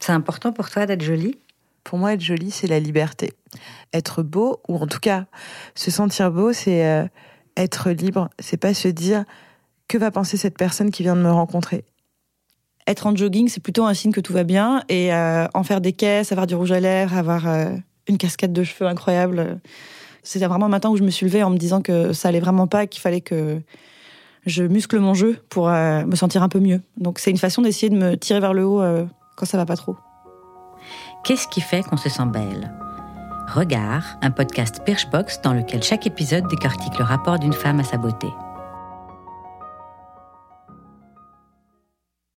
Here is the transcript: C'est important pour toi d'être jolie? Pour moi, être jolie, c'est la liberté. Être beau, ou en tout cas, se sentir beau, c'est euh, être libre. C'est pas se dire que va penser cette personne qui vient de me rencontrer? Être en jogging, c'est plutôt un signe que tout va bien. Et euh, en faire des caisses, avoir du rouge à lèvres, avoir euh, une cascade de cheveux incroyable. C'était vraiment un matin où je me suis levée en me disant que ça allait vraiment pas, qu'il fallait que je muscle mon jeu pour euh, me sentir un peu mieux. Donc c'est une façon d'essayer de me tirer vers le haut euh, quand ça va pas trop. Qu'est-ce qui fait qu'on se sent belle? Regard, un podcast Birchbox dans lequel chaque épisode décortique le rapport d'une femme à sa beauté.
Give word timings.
C'est 0.00 0.12
important 0.12 0.52
pour 0.52 0.70
toi 0.70 0.86
d'être 0.86 1.02
jolie? 1.02 1.38
Pour 1.84 1.98
moi, 1.98 2.14
être 2.14 2.20
jolie, 2.20 2.50
c'est 2.50 2.66
la 2.66 2.80
liberté. 2.80 3.32
Être 3.92 4.22
beau, 4.22 4.60
ou 4.68 4.76
en 4.76 4.86
tout 4.86 4.98
cas, 4.98 5.26
se 5.74 5.90
sentir 5.90 6.30
beau, 6.30 6.52
c'est 6.52 6.86
euh, 6.86 7.06
être 7.56 7.90
libre. 7.90 8.28
C'est 8.38 8.56
pas 8.56 8.74
se 8.74 8.88
dire 8.88 9.24
que 9.88 9.98
va 9.98 10.10
penser 10.10 10.36
cette 10.36 10.56
personne 10.56 10.90
qui 10.90 11.02
vient 11.02 11.16
de 11.16 11.22
me 11.22 11.30
rencontrer? 11.30 11.84
Être 12.86 13.06
en 13.06 13.14
jogging, 13.14 13.48
c'est 13.48 13.62
plutôt 13.62 13.84
un 13.84 13.94
signe 13.94 14.12
que 14.12 14.20
tout 14.20 14.32
va 14.32 14.44
bien. 14.44 14.82
Et 14.88 15.12
euh, 15.14 15.46
en 15.54 15.62
faire 15.62 15.80
des 15.80 15.92
caisses, 15.92 16.32
avoir 16.32 16.46
du 16.46 16.54
rouge 16.54 16.72
à 16.72 16.80
lèvres, 16.80 17.16
avoir 17.16 17.46
euh, 17.48 17.70
une 18.08 18.18
cascade 18.18 18.52
de 18.52 18.64
cheveux 18.64 18.88
incroyable. 18.88 19.60
C'était 20.22 20.46
vraiment 20.46 20.66
un 20.66 20.70
matin 20.70 20.90
où 20.90 20.96
je 20.96 21.02
me 21.02 21.10
suis 21.10 21.26
levée 21.26 21.42
en 21.42 21.50
me 21.50 21.56
disant 21.56 21.82
que 21.82 22.12
ça 22.12 22.28
allait 22.28 22.40
vraiment 22.40 22.66
pas, 22.66 22.86
qu'il 22.86 23.00
fallait 23.00 23.20
que 23.20 23.60
je 24.46 24.64
muscle 24.64 24.98
mon 24.98 25.14
jeu 25.14 25.38
pour 25.48 25.68
euh, 25.68 26.04
me 26.04 26.16
sentir 26.16 26.42
un 26.42 26.48
peu 26.48 26.60
mieux. 26.60 26.80
Donc 26.96 27.18
c'est 27.18 27.30
une 27.30 27.38
façon 27.38 27.62
d'essayer 27.62 27.90
de 27.90 27.96
me 27.96 28.16
tirer 28.16 28.40
vers 28.40 28.54
le 28.54 28.64
haut 28.64 28.82
euh, 28.82 29.04
quand 29.40 29.46
ça 29.46 29.56
va 29.56 29.64
pas 29.64 29.76
trop. 29.76 29.96
Qu'est-ce 31.24 31.48
qui 31.48 31.62
fait 31.62 31.82
qu'on 31.82 31.96
se 31.96 32.10
sent 32.10 32.26
belle? 32.26 32.74
Regard, 33.48 34.18
un 34.20 34.30
podcast 34.30 34.82
Birchbox 34.84 35.40
dans 35.42 35.54
lequel 35.54 35.82
chaque 35.82 36.06
épisode 36.06 36.46
décortique 36.48 36.98
le 36.98 37.04
rapport 37.04 37.38
d'une 37.38 37.54
femme 37.54 37.80
à 37.80 37.84
sa 37.84 37.96
beauté. 37.96 38.28